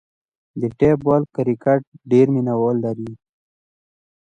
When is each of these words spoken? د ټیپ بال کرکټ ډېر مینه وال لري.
د 0.59 0.61
ټیپ 0.77 0.97
بال 1.07 1.23
کرکټ 1.35 1.81
ډېر 2.11 2.27
مینه 2.33 2.53
وال 2.61 2.77
لري. 2.85 3.11